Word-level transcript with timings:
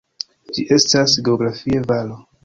Ĝi 0.55 0.63
estas 0.77 1.15
geografie 1.27 1.83
valo. 1.93 2.17